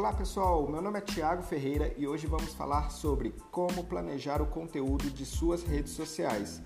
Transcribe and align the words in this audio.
Olá 0.00 0.14
pessoal, 0.14 0.66
meu 0.66 0.80
nome 0.80 0.96
é 0.96 1.02
Tiago 1.02 1.42
Ferreira 1.42 1.92
e 1.98 2.08
hoje 2.08 2.26
vamos 2.26 2.54
falar 2.54 2.88
sobre 2.88 3.34
como 3.50 3.84
planejar 3.84 4.40
o 4.40 4.46
conteúdo 4.46 5.10
de 5.10 5.26
suas 5.26 5.62
redes 5.62 5.92
sociais. 5.92 6.62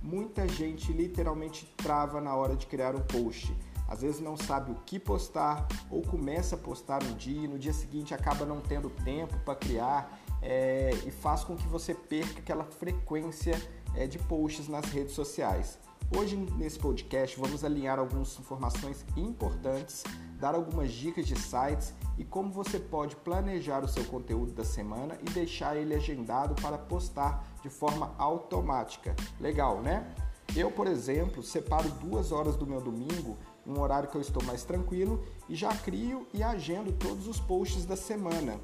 Muita 0.00 0.48
gente 0.48 0.90
literalmente 0.90 1.66
trava 1.76 2.18
na 2.18 2.34
hora 2.34 2.56
de 2.56 2.66
criar 2.66 2.96
um 2.96 3.02
post. 3.02 3.54
Às 3.86 4.00
vezes 4.00 4.22
não 4.22 4.38
sabe 4.38 4.72
o 4.72 4.74
que 4.86 4.98
postar 4.98 5.68
ou 5.90 6.00
começa 6.00 6.54
a 6.54 6.58
postar 6.58 7.02
um 7.02 7.14
dia 7.14 7.44
e 7.44 7.46
no 7.46 7.58
dia 7.58 7.74
seguinte 7.74 8.14
acaba 8.14 8.46
não 8.46 8.58
tendo 8.58 8.88
tempo 8.88 9.38
para 9.40 9.54
criar 9.54 10.18
é, 10.40 10.88
e 11.06 11.10
faz 11.10 11.44
com 11.44 11.54
que 11.54 11.68
você 11.68 11.94
perca 11.94 12.38
aquela 12.38 12.64
frequência 12.64 13.60
é, 13.94 14.06
de 14.06 14.18
posts 14.18 14.66
nas 14.66 14.86
redes 14.86 15.12
sociais. 15.12 15.78
Hoje, 16.16 16.36
nesse 16.56 16.78
podcast, 16.78 17.38
vamos 17.38 17.62
alinhar 17.62 17.98
algumas 17.98 18.38
informações 18.38 19.04
importantes, 19.14 20.04
dar 20.38 20.54
algumas 20.54 20.92
dicas 20.92 21.26
de 21.26 21.38
sites 21.38 21.92
e 22.16 22.24
como 22.24 22.50
você 22.50 22.78
pode 22.78 23.16
planejar 23.16 23.84
o 23.84 23.88
seu 23.88 24.04
conteúdo 24.04 24.52
da 24.52 24.64
semana 24.64 25.18
e 25.20 25.30
deixar 25.30 25.76
ele 25.76 25.94
agendado 25.94 26.54
para 26.60 26.78
postar 26.78 27.44
de 27.62 27.68
forma 27.68 28.14
automática. 28.18 29.14
Legal, 29.40 29.80
né? 29.80 30.14
Eu, 30.56 30.70
por 30.70 30.86
exemplo, 30.86 31.42
separo 31.42 31.88
duas 31.90 32.32
horas 32.32 32.56
do 32.56 32.66
meu 32.66 32.80
domingo, 32.80 33.36
um 33.66 33.78
horário 33.80 34.08
que 34.08 34.16
eu 34.16 34.20
estou 34.20 34.42
mais 34.44 34.64
tranquilo, 34.64 35.22
e 35.48 35.54
já 35.54 35.68
crio 35.76 36.26
e 36.32 36.42
agendo 36.42 36.92
todos 36.92 37.28
os 37.28 37.38
posts 37.38 37.84
da 37.84 37.96
semana. 37.96 38.58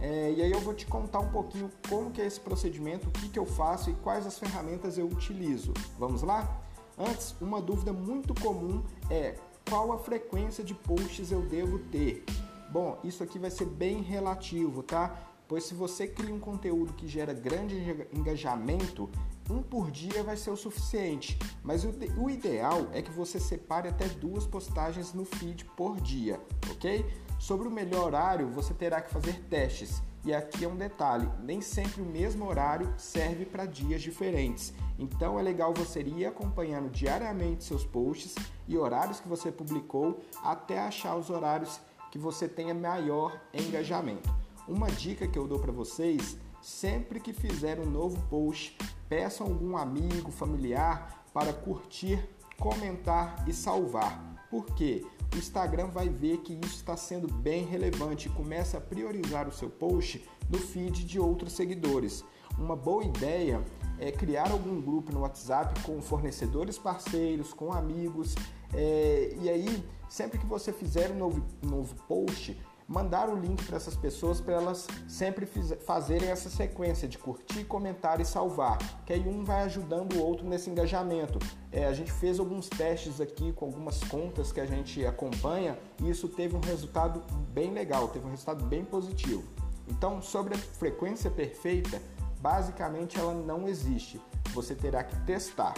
É, 0.00 0.32
e 0.32 0.42
aí 0.42 0.50
eu 0.50 0.60
vou 0.60 0.74
te 0.74 0.86
contar 0.86 1.20
um 1.20 1.30
pouquinho 1.30 1.70
como 1.88 2.10
que 2.10 2.20
é 2.20 2.26
esse 2.26 2.40
procedimento, 2.40 3.08
o 3.08 3.12
que, 3.12 3.28
que 3.28 3.38
eu 3.38 3.46
faço 3.46 3.90
e 3.90 3.94
quais 3.94 4.26
as 4.26 4.38
ferramentas 4.38 4.98
eu 4.98 5.06
utilizo. 5.06 5.72
Vamos 5.98 6.22
lá? 6.22 6.60
Antes, 6.96 7.34
uma 7.40 7.60
dúvida 7.60 7.92
muito 7.92 8.34
comum 8.34 8.82
é 9.10 9.36
qual 9.68 9.92
a 9.92 9.98
frequência 9.98 10.64
de 10.64 10.74
posts 10.74 11.30
eu 11.30 11.42
devo 11.42 11.78
ter? 11.78 12.24
Bom, 12.70 12.98
isso 13.02 13.22
aqui 13.22 13.38
vai 13.38 13.50
ser 13.50 13.66
bem 13.66 14.00
relativo, 14.00 14.82
tá? 14.82 15.16
Pois 15.48 15.64
se 15.64 15.74
você 15.74 16.06
cria 16.06 16.32
um 16.32 16.38
conteúdo 16.38 16.92
que 16.92 17.08
gera 17.08 17.32
grande 17.32 17.74
engajamento, 18.12 19.10
um 19.50 19.60
por 19.60 19.90
dia 19.90 20.22
vai 20.22 20.36
ser 20.36 20.50
o 20.50 20.56
suficiente. 20.56 21.36
Mas 21.64 21.84
o, 21.84 21.92
o 22.16 22.30
ideal 22.30 22.86
é 22.92 23.02
que 23.02 23.10
você 23.10 23.40
separe 23.40 23.88
até 23.88 24.06
duas 24.06 24.46
postagens 24.46 25.12
no 25.12 25.24
feed 25.24 25.64
por 25.76 26.00
dia, 26.00 26.40
ok? 26.70 27.04
Sobre 27.38 27.66
o 27.66 27.70
melhor 27.70 28.06
horário, 28.06 28.48
você 28.48 28.72
terá 28.72 29.00
que 29.00 29.12
fazer 29.12 29.40
testes. 29.50 30.00
E 30.24 30.34
aqui 30.34 30.64
é 30.64 30.68
um 30.68 30.76
detalhe: 30.76 31.28
nem 31.42 31.60
sempre 31.60 32.02
o 32.02 32.06
mesmo 32.06 32.46
horário 32.46 32.92
serve 32.96 33.44
para 33.46 33.66
dias 33.66 34.02
diferentes. 34.02 34.72
Então 34.98 35.38
é 35.38 35.42
legal 35.42 35.72
você 35.72 36.02
ir 36.02 36.26
acompanhando 36.26 36.90
diariamente 36.90 37.64
seus 37.64 37.84
posts 37.84 38.34
e 38.68 38.76
horários 38.76 39.20
que 39.20 39.28
você 39.28 39.50
publicou 39.50 40.20
até 40.42 40.78
achar 40.78 41.16
os 41.16 41.30
horários 41.30 41.80
que 42.10 42.18
você 42.18 42.46
tenha 42.46 42.74
maior 42.74 43.40
engajamento. 43.54 44.28
Uma 44.68 44.90
dica 44.90 45.26
que 45.26 45.38
eu 45.38 45.48
dou 45.48 45.58
para 45.58 45.72
vocês: 45.72 46.36
sempre 46.60 47.18
que 47.18 47.32
fizer 47.32 47.78
um 47.78 47.86
novo 47.86 48.20
post, 48.28 48.76
peçam 49.08 49.46
algum 49.46 49.76
amigo, 49.76 50.30
familiar 50.30 51.24
para 51.32 51.52
curtir, 51.52 52.22
comentar 52.58 53.48
e 53.48 53.52
salvar. 53.52 54.29
Por 54.50 54.66
quê? 54.74 55.04
o 55.34 55.38
Instagram 55.38 55.86
vai 55.86 56.08
ver 56.08 56.38
que 56.38 56.54
isso 56.54 56.76
está 56.76 56.96
sendo 56.96 57.32
bem 57.32 57.64
relevante 57.64 58.28
e 58.28 58.32
começa 58.32 58.78
a 58.78 58.80
priorizar 58.80 59.48
o 59.48 59.52
seu 59.52 59.70
post 59.70 60.24
no 60.48 60.58
feed 60.58 61.04
de 61.04 61.20
outros 61.20 61.52
seguidores. 61.52 62.24
Uma 62.58 62.74
boa 62.74 63.04
ideia 63.04 63.62
é 63.98 64.10
criar 64.10 64.50
algum 64.50 64.80
grupo 64.80 65.12
no 65.12 65.20
WhatsApp 65.20 65.80
com 65.82 66.00
fornecedores 66.00 66.78
parceiros, 66.78 67.52
com 67.52 67.72
amigos, 67.72 68.34
é, 68.74 69.36
e 69.40 69.48
aí 69.48 69.84
sempre 70.08 70.38
que 70.38 70.46
você 70.46 70.72
fizer 70.72 71.12
um 71.12 71.18
novo, 71.18 71.44
novo 71.62 71.94
post, 72.08 72.58
mandar 72.90 73.28
o 73.28 73.36
link 73.36 73.64
para 73.64 73.76
essas 73.76 73.94
pessoas 73.94 74.40
para 74.40 74.54
elas 74.54 74.88
sempre 75.06 75.46
fazerem 75.86 76.28
essa 76.28 76.50
sequência 76.50 77.06
de 77.06 77.16
curtir, 77.16 77.64
comentar 77.64 78.20
e 78.20 78.24
salvar, 78.24 78.78
que 79.06 79.12
aí 79.12 79.28
um 79.28 79.44
vai 79.44 79.62
ajudando 79.62 80.14
o 80.14 80.20
outro 80.20 80.44
nesse 80.44 80.68
engajamento. 80.68 81.38
É, 81.70 81.86
a 81.86 81.92
gente 81.92 82.10
fez 82.10 82.40
alguns 82.40 82.68
testes 82.68 83.20
aqui 83.20 83.52
com 83.52 83.66
algumas 83.66 84.02
contas 84.02 84.50
que 84.50 84.58
a 84.58 84.66
gente 84.66 85.06
acompanha 85.06 85.78
e 86.02 86.10
isso 86.10 86.26
teve 86.26 86.56
um 86.56 86.60
resultado 86.60 87.22
bem 87.52 87.72
legal, 87.72 88.08
teve 88.08 88.26
um 88.26 88.30
resultado 88.30 88.64
bem 88.64 88.84
positivo. 88.84 89.44
Então, 89.86 90.20
sobre 90.20 90.54
a 90.54 90.58
frequência 90.58 91.30
perfeita, 91.30 92.02
basicamente 92.40 93.16
ela 93.16 93.34
não 93.34 93.68
existe. 93.68 94.20
Você 94.52 94.74
terá 94.74 95.04
que 95.04 95.14
testar 95.20 95.74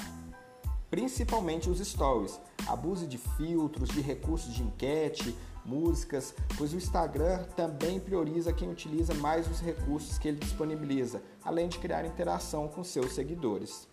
principalmente 0.92 1.70
os 1.70 1.78
stories. 1.78 2.38
Abuse 2.66 3.06
de 3.06 3.16
filtros, 3.16 3.88
de 3.88 4.02
recursos 4.02 4.52
de 4.52 4.62
enquete, 4.62 5.34
músicas, 5.64 6.34
pois 6.58 6.74
o 6.74 6.76
Instagram 6.76 7.44
também 7.56 7.98
prioriza 7.98 8.52
quem 8.52 8.70
utiliza 8.70 9.14
mais 9.14 9.50
os 9.50 9.58
recursos 9.58 10.18
que 10.18 10.28
ele 10.28 10.36
disponibiliza, 10.36 11.22
além 11.42 11.66
de 11.66 11.78
criar 11.78 12.04
interação 12.04 12.68
com 12.68 12.84
seus 12.84 13.14
seguidores. 13.14 13.88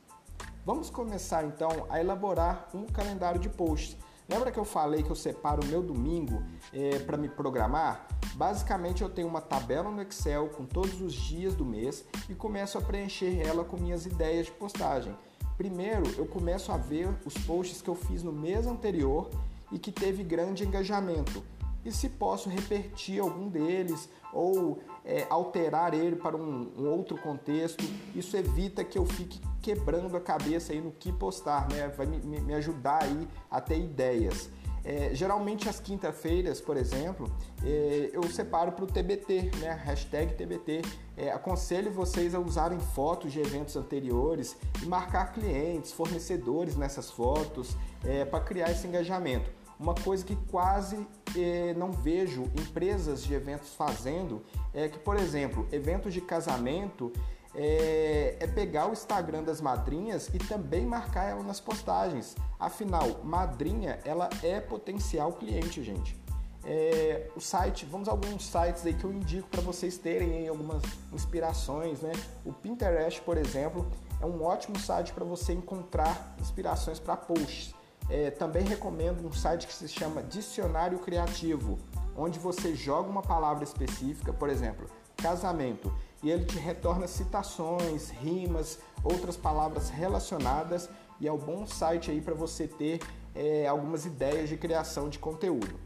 Vamos 0.66 0.90
começar 0.90 1.46
então 1.46 1.88
a 1.90 2.02
elaborar 2.02 2.68
um 2.74 2.86
calendário 2.86 3.40
de 3.40 3.48
posts. 3.48 3.96
Lembra 4.28 4.52
que 4.52 4.60
eu 4.60 4.66
falei 4.66 5.02
que 5.02 5.10
eu 5.10 5.16
separo 5.16 5.64
o 5.64 5.68
meu 5.68 5.82
domingo 5.82 6.44
é, 6.74 7.00
para 7.00 7.16
me 7.16 7.30
programar? 7.30 8.08
Basicamente, 8.36 9.04
eu 9.04 9.10
tenho 9.10 9.30
uma 9.30 9.42
tabela 9.42 9.90
no 9.90 10.02
Excel 10.02 10.50
com 10.50 10.66
todos 10.66 11.00
os 11.02 11.14
dias 11.14 11.56
do 11.56 11.64
mês 11.64 12.04
e 12.28 12.36
começo 12.36 12.78
a 12.78 12.82
preencher 12.82 13.40
ela 13.40 13.64
com 13.64 13.78
minhas 13.78 14.06
ideias 14.06 14.48
de 14.48 14.52
postagem. 14.52 15.16
Primeiro, 15.60 16.10
eu 16.18 16.26
começo 16.26 16.72
a 16.72 16.78
ver 16.78 17.10
os 17.26 17.34
posts 17.40 17.82
que 17.82 17.90
eu 17.90 17.96
fiz 17.96 18.24
no 18.24 18.32
mês 18.32 18.66
anterior 18.66 19.30
e 19.70 19.78
que 19.78 19.92
teve 19.92 20.24
grande 20.24 20.64
engajamento. 20.64 21.44
E 21.84 21.92
se 21.92 22.08
posso 22.08 22.48
repetir 22.48 23.20
algum 23.20 23.50
deles 23.50 24.08
ou 24.32 24.80
é, 25.04 25.28
alterar 25.30 25.94
ele 25.94 26.16
para 26.16 26.38
um, 26.38 26.72
um, 26.78 26.90
outro 26.90 27.18
contexto, 27.18 27.84
isso 28.16 28.38
evita 28.38 28.86
que 28.86 28.98
eu 28.98 29.06
fique 29.06 29.42
quebrando 29.62 30.16
a 30.16 30.22
cabeça 30.22 30.72
aí 30.72 30.80
no 30.80 30.94
que 30.94 31.12
postar, 31.12 31.68
né? 31.70 31.90
Vai 31.90 32.06
me, 32.06 32.40
me 32.40 32.54
ajudar 32.54 33.04
aí 33.04 33.28
a 33.52 33.60
ter 33.60 33.80
ideias. 33.80 34.50
É, 34.90 35.14
geralmente 35.14 35.70
às 35.70 35.80
quinta-feiras, 35.80 36.60
por 36.60 36.76
exemplo, 36.76 37.32
é, 37.64 38.10
eu 38.12 38.24
separo 38.24 38.72
para 38.72 38.86
o 38.86 38.88
TBT, 38.88 39.52
né? 39.60 39.80
Hashtag 39.86 40.34
TBT. 40.34 40.82
É, 41.16 41.32
aconselho 41.32 41.92
vocês 41.92 42.34
a 42.34 42.40
usarem 42.40 42.80
fotos 42.80 43.32
de 43.32 43.40
eventos 43.40 43.76
anteriores 43.76 44.58
e 44.82 44.88
marcar 44.88 45.32
clientes, 45.32 45.92
fornecedores 45.92 46.76
nessas 46.76 47.12
fotos 47.12 47.78
é, 48.04 48.26
para 48.26 48.44
criar 48.44 48.72
esse 48.72 48.88
engajamento. 48.88 49.52
Uma 49.80 49.94
coisa 49.94 50.26
que 50.26 50.36
quase 50.50 51.08
é, 51.38 51.76
não 51.76 51.92
vejo 51.92 52.46
empresas 52.60 53.24
de 53.24 53.36
eventos 53.36 53.76
fazendo 53.76 54.44
é 54.74 54.90
que, 54.90 54.98
por 54.98 55.18
exemplo, 55.18 55.68
eventos 55.72 56.16
de 56.16 56.20
casamento 56.20 57.14
é, 57.56 58.38
é, 58.40 58.48
pegar 58.48 58.88
o 58.88 58.94
Instagram 58.94 59.44
das 59.44 59.60
madrinhas 59.60 60.30
e 60.34 60.38
também 60.38 60.86
marcar 60.86 61.30
ela 61.30 61.44
nas 61.44 61.60
postagens. 61.60 62.36
Afinal, 62.60 63.22
madrinha 63.24 64.00
ela 64.06 64.30
é 64.44 64.60
potencial 64.60 65.34
cliente, 65.34 65.84
gente. 65.84 66.20
É, 66.66 67.30
o 67.36 67.40
site, 67.40 67.86
vamos 67.86 68.08
a 68.08 68.12
alguns 68.12 68.46
sites 68.46 68.86
aí 68.86 68.94
que 68.94 69.04
eu 69.04 69.14
indico 69.14 69.48
para 69.48 69.62
vocês 69.62 69.98
terem 69.98 70.40
aí 70.40 70.48
algumas 70.48 70.84
inspirações, 71.12 72.02
né? 72.02 72.12
O 72.46 72.52
Pinterest, 72.52 73.22
por 73.22 73.38
exemplo, 73.38 73.88
é 74.22 74.26
um 74.26 74.44
ótimo 74.44 74.78
site 74.78 75.14
para 75.14 75.24
você 75.24 75.54
encontrar 75.54 76.36
inspirações 76.40 77.00
para 77.00 77.16
posts. 77.16 77.74
É, 78.10 78.32
também 78.32 78.64
recomendo 78.64 79.26
um 79.26 79.32
site 79.32 79.68
que 79.68 79.74
se 79.74 79.88
chama 79.88 80.22
Dicionário 80.22 81.00
Criativo, 81.00 81.80
onde 82.16 82.38
você 82.40 82.76
joga 82.76 83.10
uma 83.10 83.22
palavra 83.22 83.64
específica, 83.64 84.34
por 84.34 84.50
exemplo, 84.50 84.88
casamento 85.16 85.94
e 86.22 86.30
ele 86.30 86.46
te 86.46 86.58
retorna 86.58 87.08
citações, 87.08 88.10
rimas, 88.10 88.80
outras 89.04 89.38
palavras 89.38 89.90
relacionadas 89.90 90.90
e 91.20 91.28
é 91.28 91.32
um 91.32 91.38
bom 91.38 91.66
site 91.66 92.12
aí 92.12 92.22
para 92.22 92.34
você 92.34 92.68
ter 92.68 93.00
é, 93.36 93.68
algumas 93.68 94.06
ideias 94.06 94.50
de 94.50 94.58
criação 94.58 95.10
de 95.10 95.20
conteúdo. 95.20 95.80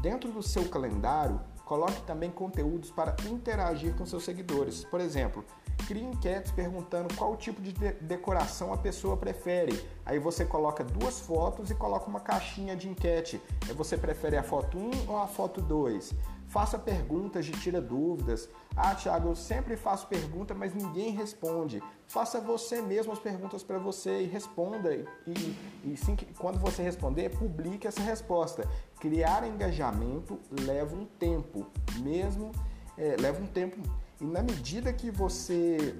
Dentro 0.00 0.30
do 0.30 0.42
seu 0.42 0.68
calendário, 0.68 1.40
coloque 1.64 2.02
também 2.02 2.30
conteúdos 2.30 2.90
para 2.90 3.16
interagir 3.26 3.94
com 3.96 4.04
seus 4.04 4.24
seguidores. 4.24 4.84
Por 4.84 5.00
exemplo, 5.00 5.44
crie 5.86 6.02
enquetes 6.02 6.52
perguntando 6.52 7.14
qual 7.14 7.36
tipo 7.36 7.62
de 7.62 7.72
decoração 7.72 8.72
a 8.72 8.76
pessoa 8.76 9.16
prefere. 9.16 9.82
Aí 10.04 10.18
você 10.18 10.44
coloca 10.44 10.84
duas 10.84 11.20
fotos 11.20 11.70
e 11.70 11.74
coloca 11.74 12.06
uma 12.06 12.20
caixinha 12.20 12.76
de 12.76 12.88
enquete. 12.88 13.40
Você 13.74 13.96
prefere 13.96 14.36
a 14.36 14.42
foto 14.42 14.76
1 14.76 15.10
ou 15.10 15.16
a 15.16 15.26
foto 15.26 15.62
2? 15.62 16.14
Faça 16.54 16.78
perguntas 16.78 17.44
de 17.44 17.50
tira 17.50 17.80
dúvidas. 17.80 18.48
Ah, 18.76 18.94
Thiago, 18.94 19.30
eu 19.30 19.34
sempre 19.34 19.76
faço 19.76 20.06
pergunta, 20.06 20.54
mas 20.54 20.72
ninguém 20.72 21.10
responde. 21.10 21.82
Faça 22.06 22.40
você 22.40 22.80
mesmo 22.80 23.12
as 23.12 23.18
perguntas 23.18 23.64
para 23.64 23.76
você 23.76 24.22
e 24.22 24.26
responda. 24.26 24.94
E, 24.94 25.56
e 25.82 25.96
sim, 25.96 26.16
quando 26.38 26.60
você 26.60 26.80
responder, 26.80 27.28
publique 27.30 27.88
essa 27.88 28.00
resposta. 28.02 28.70
Criar 29.00 29.44
engajamento 29.44 30.38
leva 30.48 30.94
um 30.94 31.04
tempo, 31.04 31.66
mesmo 31.98 32.52
é, 32.96 33.16
leva 33.18 33.42
um 33.42 33.48
tempo. 33.48 33.76
E 34.20 34.24
na 34.24 34.40
medida 34.40 34.92
que 34.92 35.10
você 35.10 35.96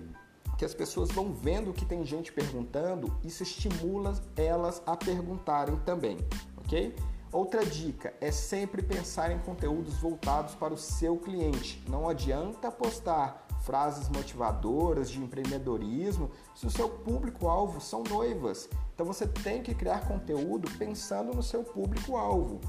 que 0.56 0.64
as 0.64 0.72
pessoas 0.72 1.10
vão 1.10 1.34
vendo 1.34 1.72
que 1.72 1.84
tem 1.84 2.06
gente 2.06 2.32
perguntando, 2.32 3.12
isso 3.24 3.42
estimula 3.42 4.14
elas 4.36 4.80
a 4.86 4.96
perguntarem 4.96 5.74
também, 5.78 6.16
ok? 6.58 6.94
Outra 7.34 7.66
dica 7.66 8.14
é 8.20 8.30
sempre 8.30 8.80
pensar 8.80 9.32
em 9.32 9.40
conteúdos 9.40 9.94
voltados 9.94 10.54
para 10.54 10.72
o 10.72 10.78
seu 10.78 11.16
cliente. 11.16 11.82
Não 11.88 12.08
adianta 12.08 12.70
postar 12.70 13.44
frases 13.64 14.08
motivadoras 14.08 15.10
de 15.10 15.20
empreendedorismo 15.20 16.30
se 16.54 16.64
o 16.64 16.70
seu 16.70 16.88
público-alvo 16.88 17.80
são 17.80 18.04
noivas. 18.04 18.68
Então 18.94 19.04
você 19.04 19.26
tem 19.26 19.64
que 19.64 19.74
criar 19.74 20.06
conteúdo 20.06 20.70
pensando 20.78 21.34
no 21.34 21.42
seu 21.42 21.64
público-alvo. 21.64 22.60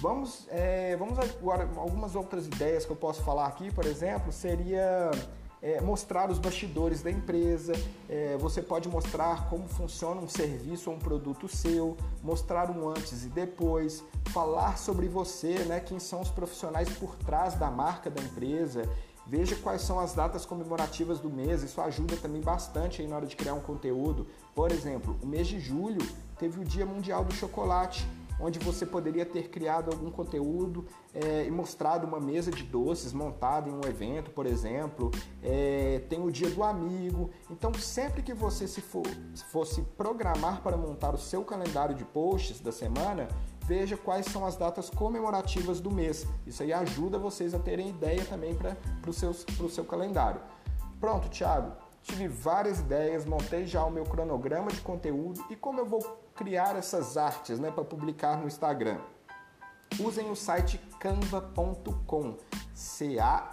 Vamos, 0.00 0.46
é, 0.48 0.94
vamos 0.96 1.18
agora 1.18 1.68
algumas 1.74 2.14
outras 2.14 2.46
ideias 2.46 2.84
que 2.84 2.92
eu 2.92 2.96
posso 2.96 3.24
falar 3.24 3.48
aqui, 3.48 3.68
por 3.72 3.84
exemplo, 3.84 4.30
seria 4.30 5.10
é, 5.62 5.80
mostrar 5.80 6.30
os 6.30 6.38
bastidores 6.38 7.02
da 7.02 7.10
empresa, 7.10 7.72
é, 8.08 8.36
você 8.36 8.62
pode 8.62 8.88
mostrar 8.88 9.48
como 9.48 9.68
funciona 9.68 10.20
um 10.20 10.28
serviço 10.28 10.90
ou 10.90 10.96
um 10.96 10.98
produto 10.98 11.48
seu, 11.48 11.96
mostrar 12.22 12.70
um 12.70 12.88
antes 12.88 13.24
e 13.24 13.28
depois, 13.28 14.04
falar 14.26 14.78
sobre 14.78 15.08
você, 15.08 15.58
né, 15.64 15.80
quem 15.80 15.98
são 15.98 16.20
os 16.20 16.30
profissionais 16.30 16.88
por 16.90 17.16
trás 17.16 17.54
da 17.54 17.70
marca 17.70 18.08
da 18.08 18.22
empresa, 18.22 18.88
veja 19.26 19.56
quais 19.56 19.82
são 19.82 19.98
as 20.00 20.14
datas 20.14 20.46
comemorativas 20.46 21.20
do 21.20 21.28
mês, 21.28 21.62
isso 21.62 21.80
ajuda 21.80 22.16
também 22.16 22.40
bastante 22.40 23.02
aí 23.02 23.08
na 23.08 23.16
hora 23.16 23.26
de 23.26 23.36
criar 23.36 23.54
um 23.54 23.60
conteúdo. 23.60 24.26
Por 24.54 24.72
exemplo, 24.72 25.18
o 25.22 25.26
mês 25.26 25.46
de 25.46 25.60
julho 25.60 26.00
teve 26.38 26.60
o 26.60 26.64
Dia 26.64 26.86
Mundial 26.86 27.24
do 27.24 27.34
Chocolate 27.34 28.06
onde 28.40 28.58
você 28.58 28.86
poderia 28.86 29.26
ter 29.26 29.48
criado 29.48 29.90
algum 29.90 30.10
conteúdo 30.10 30.86
é, 31.14 31.44
e 31.44 31.50
mostrado 31.50 32.06
uma 32.06 32.20
mesa 32.20 32.50
de 32.50 32.62
doces 32.62 33.12
montada 33.12 33.68
em 33.68 33.72
um 33.72 33.80
evento, 33.86 34.30
por 34.30 34.46
exemplo. 34.46 35.10
É, 35.42 36.02
tem 36.08 36.22
o 36.22 36.30
dia 36.30 36.50
do 36.50 36.62
amigo. 36.62 37.30
Então, 37.50 37.72
sempre 37.74 38.22
que 38.22 38.32
você 38.32 38.68
se 38.68 38.80
for, 38.80 39.06
fosse 39.50 39.82
programar 39.96 40.62
para 40.62 40.76
montar 40.76 41.14
o 41.14 41.18
seu 41.18 41.44
calendário 41.44 41.94
de 41.94 42.04
posts 42.04 42.60
da 42.60 42.72
semana, 42.72 43.28
veja 43.64 43.96
quais 43.96 44.26
são 44.26 44.46
as 44.46 44.56
datas 44.56 44.88
comemorativas 44.88 45.80
do 45.80 45.90
mês. 45.90 46.26
Isso 46.46 46.62
aí 46.62 46.72
ajuda 46.72 47.18
vocês 47.18 47.54
a 47.54 47.58
terem 47.58 47.90
ideia 47.90 48.24
também 48.24 48.54
para 48.54 48.76
o 49.10 49.68
seu 49.68 49.84
calendário. 49.84 50.40
Pronto, 51.00 51.28
Thiago. 51.28 51.72
Tive 52.02 52.28
várias 52.28 52.80
ideias, 52.80 53.26
montei 53.26 53.66
já 53.66 53.84
o 53.84 53.90
meu 53.90 54.04
cronograma 54.04 54.70
de 54.70 54.80
conteúdo 54.80 55.44
e 55.50 55.56
como 55.56 55.80
eu 55.80 55.84
vou 55.84 56.00
criar 56.38 56.76
essas 56.76 57.16
artes 57.16 57.58
né, 57.58 57.68
para 57.72 57.82
publicar 57.82 58.36
no 58.38 58.46
Instagram. 58.46 59.00
Usem 59.98 60.30
o 60.30 60.36
site 60.36 60.78
canva.com, 61.00 62.36
C-A-N-V-A.com. 62.72 63.50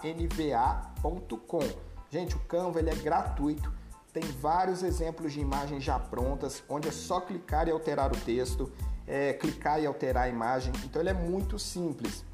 Gente, 2.08 2.36
o 2.36 2.40
Canva 2.40 2.78
ele 2.78 2.90
é 2.90 2.94
gratuito, 2.94 3.72
tem 4.12 4.22
vários 4.22 4.84
exemplos 4.84 5.32
de 5.32 5.40
imagens 5.40 5.82
já 5.82 5.98
prontas, 5.98 6.62
onde 6.68 6.86
é 6.86 6.92
só 6.92 7.20
clicar 7.20 7.66
e 7.66 7.72
alterar 7.72 8.12
o 8.12 8.16
texto, 8.20 8.72
é, 9.04 9.32
clicar 9.32 9.82
e 9.82 9.86
alterar 9.86 10.22
a 10.24 10.28
imagem, 10.28 10.72
então 10.84 11.02
ele 11.02 11.10
é 11.10 11.14
muito 11.14 11.58
simples. 11.58 12.24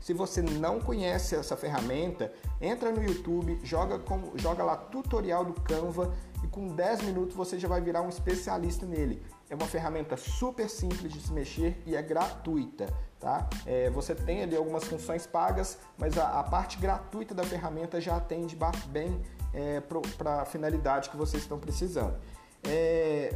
Se 0.00 0.12
você 0.12 0.40
não 0.40 0.80
conhece 0.80 1.34
essa 1.34 1.56
ferramenta, 1.56 2.32
entra 2.60 2.90
no 2.90 3.02
YouTube, 3.02 3.58
joga, 3.62 3.98
com, 3.98 4.32
joga 4.36 4.62
lá 4.62 4.76
tutorial 4.76 5.44
do 5.44 5.52
Canva 5.60 6.14
e 6.42 6.46
com 6.46 6.68
10 6.68 7.02
minutos 7.02 7.34
você 7.34 7.58
já 7.58 7.68
vai 7.68 7.80
virar 7.80 8.02
um 8.02 8.08
especialista 8.08 8.86
nele. 8.86 9.22
É 9.50 9.54
uma 9.54 9.66
ferramenta 9.66 10.16
super 10.16 10.68
simples 10.68 11.12
de 11.12 11.20
se 11.20 11.32
mexer 11.32 11.82
e 11.86 11.96
é 11.96 12.02
gratuita, 12.02 12.86
tá? 13.18 13.48
É, 13.66 13.90
você 13.90 14.14
tem 14.14 14.42
ali 14.42 14.56
algumas 14.56 14.84
funções 14.84 15.26
pagas, 15.26 15.78
mas 15.96 16.16
a, 16.16 16.38
a 16.38 16.44
parte 16.44 16.78
gratuita 16.78 17.34
da 17.34 17.42
ferramenta 17.42 18.00
já 18.00 18.16
atende 18.16 18.56
bem 18.86 19.20
é, 19.52 19.80
para 19.80 20.42
a 20.42 20.44
finalidade 20.44 21.10
que 21.10 21.16
vocês 21.16 21.42
estão 21.42 21.58
precisando. 21.58 22.16
É, 22.62 23.34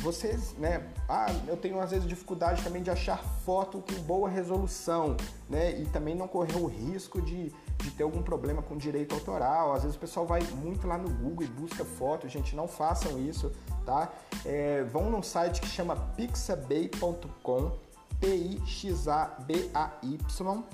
vocês, 0.00 0.54
né? 0.56 0.88
Ah, 1.08 1.26
eu 1.46 1.56
tenho 1.56 1.80
às 1.80 1.90
vezes 1.90 2.08
dificuldade 2.08 2.62
também 2.62 2.82
de 2.82 2.90
achar 2.90 3.18
foto 3.44 3.82
com 3.82 3.94
boa 4.02 4.28
resolução, 4.28 5.16
né? 5.48 5.78
E 5.78 5.86
também 5.86 6.14
não 6.14 6.26
correr 6.26 6.56
o 6.56 6.66
risco 6.66 7.20
de, 7.20 7.52
de 7.78 7.90
ter 7.90 8.02
algum 8.02 8.22
problema 8.22 8.62
com 8.62 8.76
direito 8.76 9.14
autoral. 9.14 9.72
Às 9.72 9.82
vezes 9.82 9.96
o 9.96 10.00
pessoal 10.00 10.26
vai 10.26 10.40
muito 10.62 10.86
lá 10.86 10.96
no 10.96 11.10
Google 11.10 11.44
e 11.44 11.48
busca 11.48 11.84
foto, 11.84 12.28
gente, 12.28 12.56
não 12.56 12.66
façam 12.66 13.18
isso, 13.18 13.52
tá? 13.84 14.10
É, 14.44 14.82
vão 14.84 15.10
num 15.10 15.22
site 15.22 15.60
que 15.60 15.68
chama 15.68 15.96
pixabay.com, 16.16 17.72
P-I-X-A-B-A-Y, 18.20 19.72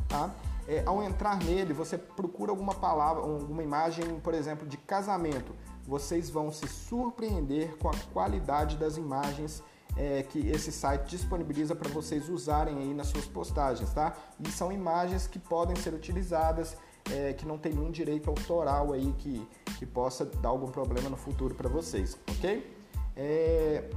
tá? 0.09 0.35
É, 0.69 0.83
ao 0.85 1.03
entrar 1.03 1.39
nele, 1.39 1.73
você 1.73 1.97
procura 1.97 2.51
alguma 2.51 2.75
palavra, 2.75 3.23
alguma 3.23 3.63
imagem, 3.63 4.19
por 4.21 4.35
exemplo, 4.35 4.67
de 4.67 4.77
casamento 4.77 5.53
vocês 5.87 6.29
vão 6.29 6.50
se 6.50 6.67
surpreender 6.69 7.77
com 7.79 7.88
a 7.88 7.94
qualidade 8.12 8.77
das 8.77 8.97
imagens 8.97 9.62
é, 9.97 10.23
que 10.23 10.49
esse 10.49 10.71
site 10.71 11.09
disponibiliza 11.09 11.75
para 11.75 11.88
vocês 11.88 12.29
usarem 12.29 12.79
aí 12.79 12.93
nas 12.93 13.06
suas 13.09 13.25
postagens, 13.25 13.93
tá? 13.93 14.15
E 14.38 14.50
são 14.50 14.71
imagens 14.71 15.27
que 15.27 15.38
podem 15.38 15.75
ser 15.77 15.94
utilizadas, 15.94 16.77
é, 17.11 17.33
que 17.33 17.47
não 17.47 17.56
tem 17.56 17.73
nenhum 17.73 17.91
direito 17.91 18.29
autoral 18.29 18.93
aí 18.93 19.15
que, 19.19 19.47
que 19.79 19.87
possa 19.87 20.25
dar 20.25 20.50
algum 20.50 20.71
problema 20.71 21.09
no 21.09 21.17
futuro 21.17 21.55
para 21.55 21.69
vocês, 21.69 22.19
ok? 22.31 22.77
É... 23.17 23.89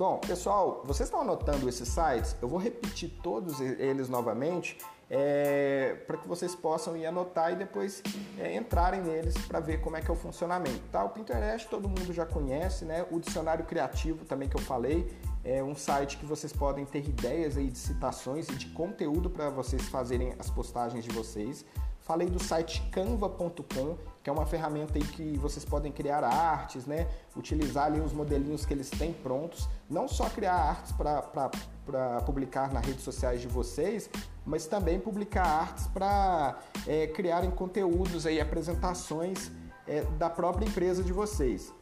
Bom, 0.00 0.16
pessoal, 0.16 0.80
vocês 0.86 1.10
estão 1.10 1.20
anotando 1.20 1.68
esses 1.68 1.86
sites? 1.86 2.34
Eu 2.40 2.48
vou 2.48 2.58
repetir 2.58 3.10
todos 3.22 3.60
eles 3.60 4.08
novamente 4.08 4.78
é, 5.10 5.94
para 6.06 6.16
que 6.16 6.26
vocês 6.26 6.54
possam 6.54 6.96
ir 6.96 7.04
anotar 7.04 7.52
e 7.52 7.56
depois 7.56 8.02
é, 8.38 8.56
entrarem 8.56 9.02
neles 9.02 9.36
para 9.46 9.60
ver 9.60 9.82
como 9.82 9.98
é 9.98 10.00
que 10.00 10.10
é 10.10 10.14
o 10.14 10.16
funcionamento. 10.16 10.80
Tá? 10.90 11.04
O 11.04 11.10
Pinterest 11.10 11.68
todo 11.68 11.86
mundo 11.86 12.14
já 12.14 12.24
conhece, 12.24 12.86
né? 12.86 13.04
O 13.10 13.20
dicionário 13.20 13.66
criativo 13.66 14.24
também 14.24 14.48
que 14.48 14.56
eu 14.56 14.62
falei 14.62 15.06
é 15.44 15.62
um 15.62 15.74
site 15.74 16.16
que 16.18 16.26
vocês 16.26 16.52
podem 16.52 16.84
ter 16.84 17.08
ideias 17.08 17.56
aí 17.56 17.70
de 17.70 17.78
citações 17.78 18.48
e 18.48 18.54
de 18.56 18.66
conteúdo 18.66 19.30
para 19.30 19.48
vocês 19.48 19.82
fazerem 19.88 20.34
as 20.38 20.50
postagens 20.50 21.04
de 21.04 21.10
vocês. 21.10 21.64
Falei 22.00 22.28
do 22.28 22.42
site 22.42 22.82
canva.com, 22.90 23.96
que 24.22 24.28
é 24.28 24.32
uma 24.32 24.44
ferramenta 24.44 24.98
aí 24.98 25.04
que 25.04 25.38
vocês 25.38 25.64
podem 25.64 25.92
criar 25.92 26.24
artes, 26.24 26.84
né? 26.84 27.06
Utilizar 27.36 27.86
ali 27.86 28.00
os 28.00 28.12
modelinhos 28.12 28.66
que 28.66 28.74
eles 28.74 28.90
têm 28.90 29.12
prontos, 29.12 29.68
não 29.88 30.08
só 30.08 30.28
criar 30.28 30.54
artes 30.54 30.92
para 30.92 32.20
publicar 32.26 32.72
nas 32.72 32.84
redes 32.84 33.04
sociais 33.04 33.40
de 33.40 33.46
vocês, 33.46 34.10
mas 34.44 34.66
também 34.66 34.98
publicar 34.98 35.46
artes 35.46 35.86
para 35.86 36.58
é, 36.86 37.06
criarem 37.06 37.50
conteúdos 37.50 38.26
aí, 38.26 38.40
apresentações 38.40 39.52
é, 39.86 40.02
da 40.18 40.28
própria 40.28 40.66
empresa 40.66 41.02
de 41.04 41.12
vocês. 41.12 41.72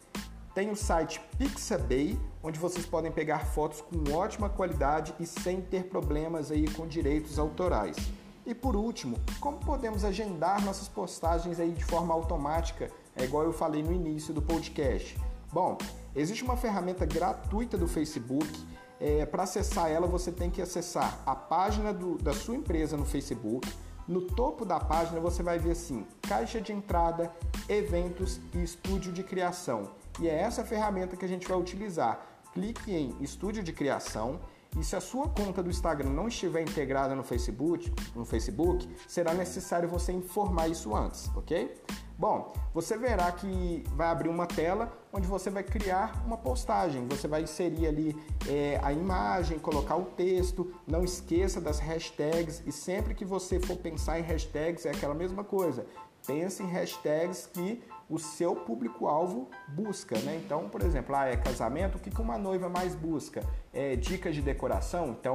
Tem 0.54 0.70
o 0.70 0.76
site 0.76 1.20
Pixabay, 1.38 2.18
onde 2.42 2.58
vocês 2.58 2.84
podem 2.84 3.12
pegar 3.12 3.46
fotos 3.46 3.80
com 3.80 4.12
ótima 4.12 4.48
qualidade 4.48 5.14
e 5.20 5.26
sem 5.26 5.60
ter 5.60 5.84
problemas 5.84 6.50
aí 6.50 6.68
com 6.70 6.86
direitos 6.86 7.38
autorais. 7.38 7.96
E 8.46 8.54
por 8.54 8.74
último, 8.74 9.18
como 9.40 9.58
podemos 9.58 10.04
agendar 10.04 10.64
nossas 10.64 10.88
postagens 10.88 11.60
aí 11.60 11.70
de 11.70 11.84
forma 11.84 12.14
automática, 12.14 12.90
é 13.14 13.24
igual 13.24 13.44
eu 13.44 13.52
falei 13.52 13.82
no 13.82 13.92
início 13.92 14.32
do 14.32 14.40
podcast? 14.40 15.18
Bom, 15.52 15.76
existe 16.16 16.42
uma 16.42 16.56
ferramenta 16.56 17.04
gratuita 17.04 17.76
do 17.76 17.86
Facebook. 17.86 18.48
É, 18.98 19.26
Para 19.26 19.42
acessar 19.42 19.90
ela, 19.90 20.06
você 20.06 20.32
tem 20.32 20.50
que 20.50 20.62
acessar 20.62 21.20
a 21.26 21.36
página 21.36 21.92
do, 21.92 22.16
da 22.16 22.32
sua 22.32 22.56
empresa 22.56 22.96
no 22.96 23.04
Facebook. 23.04 23.68
No 24.08 24.22
topo 24.22 24.64
da 24.64 24.80
página 24.80 25.20
você 25.20 25.42
vai 25.42 25.58
ver 25.58 25.72
assim: 25.72 26.06
caixa 26.22 26.58
de 26.60 26.72
entrada, 26.72 27.30
eventos 27.68 28.40
e 28.54 28.62
estúdio 28.62 29.12
de 29.12 29.22
criação. 29.22 29.90
E 30.20 30.28
é 30.28 30.34
essa 30.34 30.64
ferramenta 30.64 31.16
que 31.16 31.24
a 31.24 31.28
gente 31.28 31.46
vai 31.46 31.58
utilizar. 31.58 32.20
Clique 32.52 32.92
em 32.92 33.16
estúdio 33.20 33.62
de 33.62 33.72
criação 33.72 34.40
e 34.76 34.84
se 34.84 34.94
a 34.94 35.00
sua 35.00 35.28
conta 35.28 35.62
do 35.62 35.70
Instagram 35.70 36.10
não 36.10 36.28
estiver 36.28 36.62
integrada 36.62 37.14
no 37.14 37.22
Facebook, 37.22 37.92
no 38.14 38.24
Facebook, 38.24 38.88
será 39.06 39.32
necessário 39.34 39.88
você 39.88 40.12
informar 40.12 40.68
isso 40.68 40.94
antes, 40.94 41.30
ok? 41.34 41.82
Bom, 42.18 42.52
você 42.74 42.96
verá 42.96 43.30
que 43.30 43.84
vai 43.94 44.08
abrir 44.08 44.28
uma 44.28 44.44
tela 44.44 44.92
onde 45.12 45.28
você 45.28 45.50
vai 45.50 45.62
criar 45.62 46.20
uma 46.26 46.36
postagem. 46.36 47.06
Você 47.06 47.28
vai 47.28 47.42
inserir 47.42 47.86
ali 47.86 48.16
é, 48.48 48.80
a 48.82 48.92
imagem, 48.92 49.56
colocar 49.56 49.94
o 49.96 50.04
texto. 50.04 50.72
Não 50.84 51.04
esqueça 51.04 51.60
das 51.60 51.78
hashtags 51.78 52.60
e 52.66 52.72
sempre 52.72 53.14
que 53.14 53.24
você 53.24 53.60
for 53.60 53.76
pensar 53.76 54.18
em 54.18 54.22
hashtags 54.22 54.84
é 54.84 54.90
aquela 54.90 55.14
mesma 55.14 55.44
coisa. 55.44 55.86
Pense 56.28 56.62
em 56.62 56.66
hashtags 56.66 57.46
que 57.46 57.82
o 58.06 58.18
seu 58.18 58.54
público-alvo 58.54 59.48
busca, 59.68 60.18
né? 60.18 60.38
Então, 60.44 60.68
por 60.68 60.82
exemplo, 60.82 61.16
ah, 61.16 61.26
é 61.26 61.38
casamento, 61.38 61.96
o 61.96 61.98
que 61.98 62.10
uma 62.20 62.36
noiva 62.36 62.68
mais 62.68 62.94
busca? 62.94 63.42
É 63.72 63.96
dicas 63.96 64.34
de 64.34 64.42
decoração? 64.42 65.16
Então, 65.18 65.34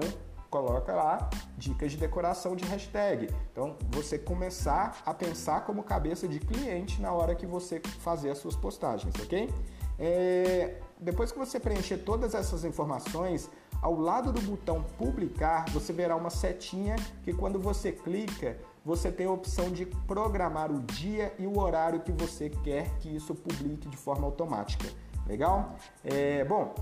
coloca 0.52 0.94
lá 0.94 1.32
dicas 1.58 1.94
de 1.94 1.98
decoração 1.98 2.56
de 2.56 2.64
hashtag. 2.66 3.28
Então, 3.52 3.76
você 3.90 4.20
começar 4.20 5.02
a 5.04 5.12
pensar 5.12 5.66
como 5.66 5.82
cabeça 5.82 6.28
de 6.28 6.40
cliente 6.40 7.02
na 7.02 7.12
hora 7.12 7.34
que 7.34 7.48
você 7.48 7.80
fazer 7.80 8.30
as 8.30 8.38
suas 8.38 8.56
postagens, 8.56 9.16
ok? 9.16 9.50
É, 9.98 10.76
depois 11.00 11.32
que 11.32 11.40
você 11.40 11.60
preencher 11.60 11.98
todas 11.98 12.36
essas 12.36 12.64
informações, 12.64 13.50
ao 13.82 14.00
lado 14.00 14.32
do 14.32 14.42
botão 14.42 14.84
publicar, 14.96 15.66
você 15.70 15.92
verá 15.92 16.16
uma 16.16 16.30
setinha 16.30 16.98
que 17.24 17.34
quando 17.34 17.60
você 17.60 17.92
clica, 17.92 18.58
você 18.86 19.12
tem 19.12 19.25
a 19.25 19.32
opção 19.32 19.72
de 19.72 19.86
programar 19.86 20.72
o 20.72 20.82
dia 20.82 21.34
e 21.40 21.48
o 21.48 21.58
horário 21.58 22.02
que 22.02 22.12
você 22.12 22.50
quer 22.50 22.90
que 23.00 23.16
isso 23.16 23.34
publique 23.34 23.88
de 23.88 23.98
forma 23.98 24.25
automática. 24.25 24.88
Legal? 25.25 25.75
É, 26.04 26.44
bom, 26.44 26.75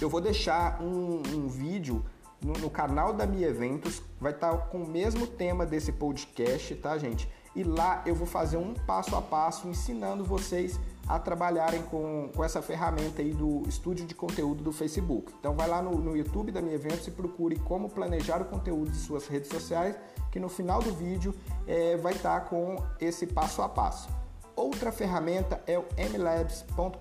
eu 0.00 0.08
vou 0.08 0.20
deixar 0.20 0.80
um, 0.82 1.22
um 1.34 1.48
vídeo 1.48 2.04
no, 2.42 2.52
no 2.54 2.70
canal 2.70 3.12
da 3.12 3.26
Mi 3.26 3.44
Eventos, 3.44 4.02
vai 4.20 4.32
estar 4.32 4.50
tá 4.50 4.58
com 4.58 4.82
o 4.82 4.88
mesmo 4.88 5.26
tema 5.26 5.66
desse 5.66 5.92
podcast, 5.92 6.74
tá, 6.76 6.96
gente? 6.96 7.30
E 7.54 7.62
lá 7.62 8.02
eu 8.06 8.14
vou 8.14 8.26
fazer 8.26 8.56
um 8.56 8.74
passo 8.74 9.16
a 9.16 9.22
passo 9.22 9.68
ensinando 9.68 10.24
vocês 10.24 10.78
a 11.06 11.18
trabalharem 11.18 11.82
com, 11.82 12.30
com 12.34 12.44
essa 12.44 12.60
ferramenta 12.60 13.22
aí 13.22 13.32
do 13.32 13.62
estúdio 13.68 14.06
de 14.06 14.14
conteúdo 14.14 14.62
do 14.62 14.72
Facebook. 14.72 15.32
Então 15.38 15.54
vai 15.54 15.68
lá 15.68 15.80
no, 15.80 15.92
no 15.92 16.16
YouTube 16.16 16.50
da 16.50 16.60
minha 16.60 16.74
evento 16.74 17.06
e 17.06 17.10
procure 17.10 17.56
como 17.56 17.88
planejar 17.88 18.42
o 18.42 18.44
conteúdo 18.44 18.90
de 18.90 18.96
suas 18.96 19.26
redes 19.26 19.48
sociais, 19.50 19.96
que 20.30 20.40
no 20.40 20.48
final 20.48 20.80
do 20.80 20.92
vídeo 20.92 21.34
é, 21.66 21.96
vai 21.96 22.12
estar 22.12 22.40
tá 22.40 22.46
com 22.46 22.76
esse 23.00 23.26
passo 23.26 23.62
a 23.62 23.68
passo. 23.68 24.08
Outra 24.56 24.90
ferramenta 24.90 25.62
é 25.66 25.78
o 25.78 25.84
mlabs.com.br, 25.96 26.98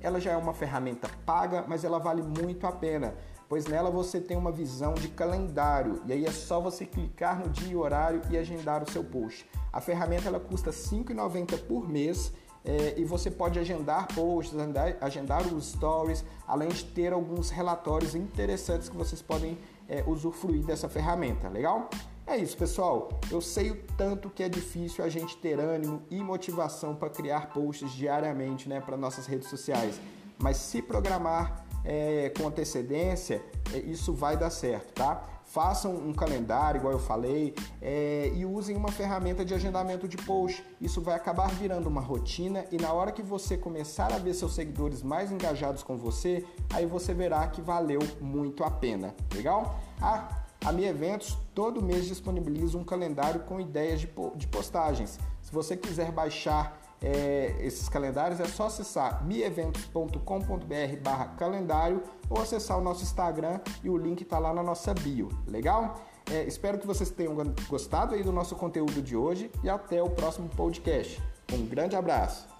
Ela 0.00 0.20
já 0.20 0.32
é 0.32 0.36
uma 0.36 0.52
ferramenta 0.52 1.08
paga, 1.24 1.64
mas 1.66 1.84
ela 1.84 1.98
vale 1.98 2.22
muito 2.22 2.66
a 2.66 2.72
pena 2.72 3.14
pois 3.48 3.66
nela 3.66 3.90
você 3.90 4.20
tem 4.20 4.36
uma 4.36 4.52
visão 4.52 4.94
de 4.94 5.08
calendário 5.08 6.02
e 6.06 6.12
aí 6.12 6.24
é 6.24 6.32
só 6.32 6.60
você 6.60 6.84
clicar 6.84 7.38
no 7.38 7.48
dia 7.48 7.72
e 7.72 7.76
horário 7.76 8.20
e 8.30 8.36
agendar 8.36 8.82
o 8.82 8.90
seu 8.90 9.04
post. 9.04 9.48
A 9.72 9.80
ferramenta 9.80 10.28
ela 10.28 10.40
custa 10.40 10.70
R$ 10.70 10.76
5,90 10.76 11.58
por 11.66 11.88
mês 11.88 12.32
é, 12.64 12.98
e 12.98 13.04
você 13.04 13.30
pode 13.30 13.58
agendar 13.58 14.08
posts, 14.12 14.58
agendar, 14.58 14.96
agendar 15.00 15.46
os 15.46 15.66
stories, 15.66 16.24
além 16.48 16.68
de 16.68 16.84
ter 16.84 17.12
alguns 17.12 17.48
relatórios 17.48 18.16
interessantes 18.16 18.88
que 18.88 18.96
vocês 18.96 19.22
podem 19.22 19.56
é, 19.88 20.02
usufruir 20.04 20.64
dessa 20.64 20.88
ferramenta, 20.88 21.48
legal? 21.48 21.88
É 22.26 22.36
isso, 22.36 22.56
pessoal. 22.56 23.08
Eu 23.30 23.40
sei 23.40 23.70
o 23.70 23.76
tanto 23.96 24.28
que 24.28 24.42
é 24.42 24.48
difícil 24.48 25.04
a 25.04 25.08
gente 25.08 25.36
ter 25.36 25.60
ânimo 25.60 26.02
e 26.10 26.20
motivação 26.20 26.92
para 26.96 27.08
criar 27.08 27.50
posts 27.50 27.92
diariamente 27.92 28.68
né, 28.68 28.80
para 28.80 28.96
nossas 28.96 29.26
redes 29.26 29.48
sociais, 29.48 30.00
mas 30.36 30.56
se 30.56 30.82
programar 30.82 31.64
é, 31.86 32.32
com 32.36 32.48
antecedência, 32.48 33.40
é, 33.72 33.78
isso 33.78 34.12
vai 34.12 34.36
dar 34.36 34.50
certo, 34.50 34.92
tá? 34.92 35.22
Façam 35.44 35.94
um 35.94 36.12
calendário, 36.12 36.80
igual 36.80 36.92
eu 36.92 36.98
falei, 36.98 37.54
é, 37.80 38.32
e 38.34 38.44
usem 38.44 38.76
uma 38.76 38.90
ferramenta 38.90 39.44
de 39.44 39.54
agendamento 39.54 40.08
de 40.08 40.16
post. 40.16 40.64
Isso 40.80 41.00
vai 41.00 41.14
acabar 41.14 41.48
virando 41.50 41.88
uma 41.88 42.00
rotina 42.00 42.64
e 42.72 42.76
na 42.76 42.92
hora 42.92 43.12
que 43.12 43.22
você 43.22 43.56
começar 43.56 44.12
a 44.12 44.18
ver 44.18 44.34
seus 44.34 44.54
seguidores 44.54 45.02
mais 45.02 45.30
engajados 45.30 45.84
com 45.84 45.96
você, 45.96 46.44
aí 46.74 46.84
você 46.84 47.14
verá 47.14 47.46
que 47.46 47.62
valeu 47.62 48.00
muito 48.20 48.64
a 48.64 48.70
pena. 48.70 49.14
Legal? 49.32 49.78
Ah, 50.00 50.28
a 50.64 50.72
Mi 50.72 50.84
Eventos 50.84 51.38
todo 51.54 51.80
mês 51.80 52.06
disponibiliza 52.06 52.76
um 52.76 52.82
calendário 52.82 53.40
com 53.40 53.60
ideias 53.60 54.00
de 54.00 54.46
postagens. 54.48 55.18
Se 55.40 55.52
você 55.52 55.76
quiser 55.76 56.10
baixar 56.10 56.85
é, 57.02 57.54
esses 57.60 57.88
calendários, 57.88 58.40
é 58.40 58.46
só 58.46 58.66
acessar 58.66 59.24
mieventos.com.br 59.24 61.00
barra 61.02 61.26
calendário 61.36 62.02
ou 62.28 62.40
acessar 62.40 62.78
o 62.78 62.80
nosso 62.80 63.02
Instagram 63.02 63.60
e 63.82 63.90
o 63.90 63.96
link 63.96 64.22
está 64.22 64.38
lá 64.38 64.52
na 64.52 64.62
nossa 64.62 64.94
bio. 64.94 65.28
Legal? 65.46 66.00
É, 66.30 66.42
espero 66.44 66.78
que 66.78 66.86
vocês 66.86 67.10
tenham 67.10 67.34
gostado 67.68 68.14
aí 68.14 68.22
do 68.22 68.32
nosso 68.32 68.56
conteúdo 68.56 69.00
de 69.00 69.16
hoje 69.16 69.50
e 69.62 69.68
até 69.68 70.02
o 70.02 70.10
próximo 70.10 70.48
podcast. 70.48 71.22
Um 71.52 71.66
grande 71.66 71.94
abraço! 71.94 72.55